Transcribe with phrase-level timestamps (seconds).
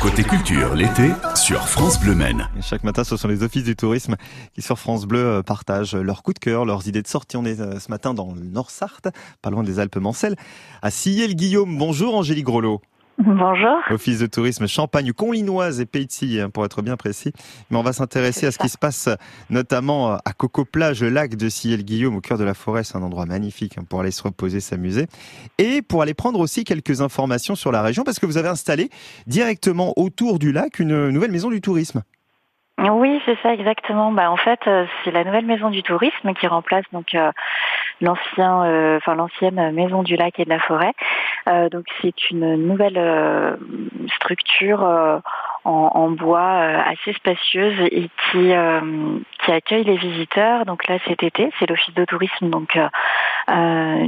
[0.00, 2.48] Côté culture, l'été, sur France Bleu Maine.
[2.62, 4.16] Chaque matin, ce sont les offices du tourisme
[4.54, 7.36] qui, sur France Bleu, euh, partagent leurs coups de cœur, leurs idées de sortie.
[7.36, 9.08] On est euh, ce matin dans le Nord-Sarthe,
[9.42, 10.36] pas loin des Alpes-Mancelles,
[10.80, 11.76] à Sillé-le-Guillaume.
[11.76, 12.80] Bonjour Angélique Grelot.
[13.22, 13.76] Bonjour.
[13.90, 17.34] Office de tourisme Champagne, Conlinoise et Pays de Sillé, hein, pour être bien précis.
[17.70, 19.10] Mais on va s'intéresser à ce qui se passe
[19.50, 22.82] notamment à Coco Plage, le lac de Sillé-le-Guillaume, au cœur de la forêt.
[22.82, 25.06] C'est un endroit magnifique hein, pour aller se reposer, s'amuser.
[25.58, 28.88] Et pour aller prendre aussi quelques informations sur la région, parce que vous avez installé
[29.26, 32.02] directement autour du lac une nouvelle maison du tourisme.
[32.88, 34.10] Oui, c'est ça exactement.
[34.12, 37.30] Bah, en fait, euh, c'est la nouvelle maison du tourisme qui remplace donc euh,
[38.00, 40.94] l'ancien, euh, enfin l'ancienne maison du lac et de la forêt.
[41.46, 43.58] Donc c'est une nouvelle
[44.16, 44.82] structure
[45.64, 48.52] en, bois assez spacieuse et qui
[49.44, 50.64] qui accueille les visiteurs.
[50.64, 52.78] Donc là cet été, c'est l'office de tourisme donc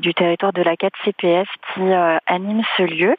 [0.00, 1.92] du territoire de la 4 CPS qui
[2.26, 3.16] anime ce lieu.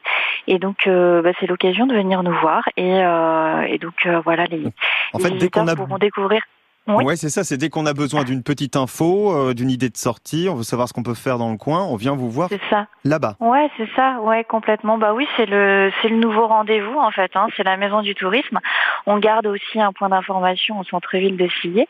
[0.48, 3.00] Et donc bah, c'est l'occasion de venir nous voir et,
[3.72, 4.64] et donc voilà les
[5.14, 5.76] en fait, dès qu'on a...
[5.76, 6.42] pourront découvrir
[6.88, 7.44] oui, ouais, c'est ça.
[7.44, 10.64] C'est dès qu'on a besoin d'une petite info, euh, d'une idée de sortie, on veut
[10.64, 12.50] savoir ce qu'on peut faire dans le coin, on vient vous voir.
[12.50, 12.88] C'est ça.
[13.04, 13.36] Là-bas.
[13.40, 14.20] Ouais, c'est ça.
[14.22, 14.98] Ouais, complètement.
[14.98, 17.32] Bah oui, c'est le c'est le nouveau rendez-vous en fait.
[17.36, 17.48] Hein.
[17.56, 18.60] C'est la maison du tourisme.
[19.08, 21.88] On garde aussi un point d'information au centre-ville de Sillé,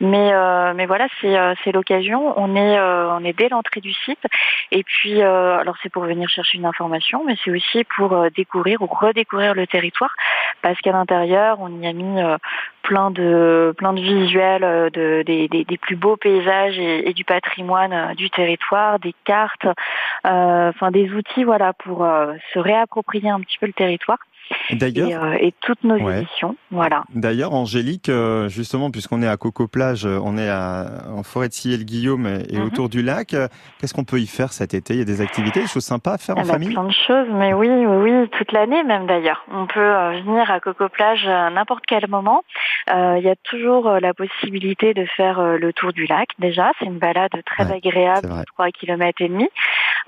[0.00, 2.34] mais euh, mais voilà, c'est euh, c'est l'occasion.
[2.36, 4.24] On est on est dès l'entrée du site.
[4.70, 8.86] Et puis alors c'est pour venir chercher une information, mais c'est aussi pour découvrir ou
[8.86, 10.14] redécouvrir le territoire,
[10.62, 12.20] parce qu'à l'intérieur on y a mis
[12.88, 17.92] plein de plein de visuels euh, de, des, des, plus beaux paysages et, du patrimoine
[17.92, 19.66] euh, du territoire, des cartes,
[20.26, 22.06] euh, enfin des outils voilà pour
[22.54, 24.18] se réapproprier un petit peu le territoire.
[24.70, 27.04] D'ailleurs, et, euh, et, toutes nos éditions, voilà.
[27.14, 31.48] D'ailleurs, Angélique, euh, justement, puisqu'on est à Coco Plage, euh, on est à, en forêt
[31.48, 32.64] de Sillé-le-Guillaume et, mhm.
[32.64, 33.34] autour du lac.
[33.80, 34.94] Qu'est-ce qu'on peut y faire cet été?
[34.94, 36.70] Il y a des activités, des choses sympas à faire en ah bah, famille?
[36.70, 39.44] Plein de choses, mais oui, oui, oui toute l'année même d'ailleurs.
[39.52, 39.80] On peut
[40.24, 42.42] venir à Coco Plage à n'importe quel moment.
[42.88, 46.28] il y a toujours la possibilité de faire le tour du lac.
[46.38, 49.48] Déjà, c'est une balade très agréable, 3 km et demi.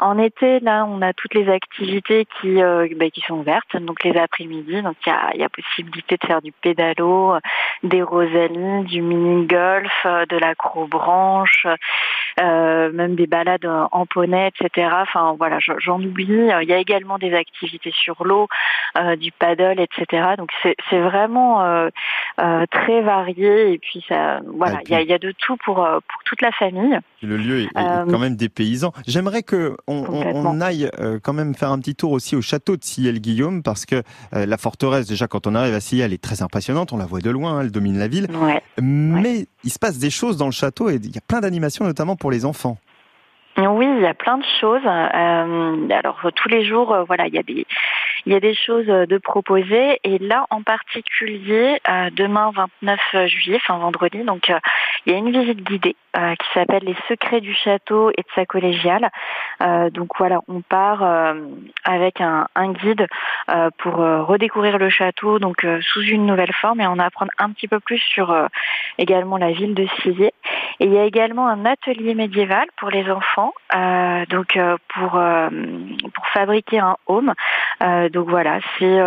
[0.01, 4.17] En été, là, on a toutes les activités qui, bah, qui sont ouvertes, donc les
[4.17, 4.83] après-midi.
[4.83, 7.37] Donc il y a, y a, possibilité de faire du pédalo,
[7.83, 11.67] des rosalies, du mini-golf, euh, de l'acrobranche,
[12.41, 14.89] euh, même des balades en poney, etc.
[15.03, 16.27] Enfin voilà, j'en oublie.
[16.29, 18.49] Il y a également des activités sur l'eau,
[18.99, 20.35] euh, du paddle, etc.
[20.37, 21.89] Donc c'est vraiment euh,
[22.41, 25.77] euh, très varié et puis ça, voilà, il y a, y a, de tout pour
[25.77, 26.99] pour toute la famille.
[27.23, 28.93] Le lieu est, quand même des paysans.
[29.07, 30.91] J'aimerais que on, on, aille
[31.23, 34.03] quand même faire un petit tour aussi au château de Sillé-le-Guillaume parce que
[34.33, 36.93] la forteresse déjà quand on arrive à Sillé, elle est très impressionnante.
[36.93, 38.29] On la voit de loin, hein, elle domine la ville.
[38.33, 38.63] Ouais.
[38.81, 41.85] Mais il se passe des choses dans le château et il y a plein d'animations
[41.85, 42.79] notamment pour les enfants.
[43.69, 44.83] Oui, il y a plein de choses.
[44.85, 47.67] Euh, alors tous les jours, euh, voilà, il y a des
[48.27, 51.81] il y a des choses euh, de proposer et là en particulier
[52.13, 54.51] demain 29 juillet, enfin vendredi, donc
[55.07, 58.45] il y a une visite guidée qui s'appelle les secrets du château et de sa
[58.45, 59.11] collégiale.
[59.93, 61.03] donc voilà, on part
[61.85, 63.07] avec un, un guide
[63.79, 67.81] pour redécouvrir le château donc sous une nouvelle forme et en apprendre un petit peu
[67.81, 68.35] plus sur
[68.99, 70.33] également la ville de Sillé.
[70.81, 75.17] Et il y a également un atelier médiéval pour les enfants, euh, donc euh, pour
[75.17, 75.51] euh,
[76.15, 77.35] pour fabriquer un home.
[78.11, 78.99] donc voilà, c'est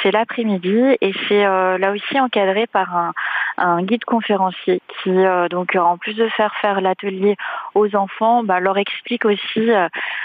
[0.00, 3.12] c'est l'après-midi et c'est là aussi encadré par un
[3.58, 5.12] un guide conférencier qui
[5.50, 7.36] donc en plus de faire faire l'atelier
[7.74, 9.70] aux enfants, bah, leur explique aussi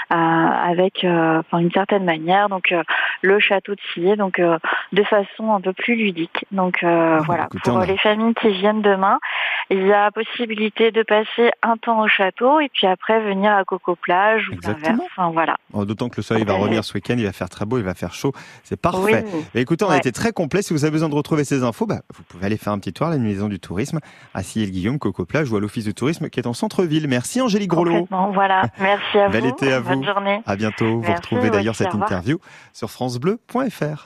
[0.09, 2.73] avec enfin une certaine manière donc
[3.21, 6.45] le château de Sillé donc de façon un peu plus ludique.
[6.51, 9.19] Donc ah, voilà pour les familles qui viennent demain,
[9.69, 13.63] il y a possibilité de passer un temps au château et puis après venir à
[13.63, 14.99] Coco Plage ou l'inverse.
[15.05, 15.57] Enfin, voilà.
[15.73, 17.83] Oh, d'autant que le soleil va revenir ce week-end, il va faire très beau, il
[17.83, 18.33] va faire chaud.
[18.63, 19.25] C'est parfait.
[19.55, 20.61] écoutez, on a été très complet.
[20.61, 22.93] Si vous avez besoin de retrouver ces infos, bah, vous pouvez aller faire un petit
[22.93, 23.99] tour à la maison du tourisme
[24.33, 27.07] à Sillé-le-Guillaume, Coco Plage ou à l'office de tourisme qui est en centre-ville.
[27.07, 28.07] Merci Angélique Grolot.
[28.33, 28.63] Voilà.
[28.79, 29.33] Merci à vous.
[29.33, 29.89] Bel été à vous.
[29.89, 30.41] Bonne journée.
[30.45, 31.01] À bientôt.
[31.01, 32.39] vous retrouvez d'ailleurs cette interview
[32.73, 33.85] sur francebleu.fr.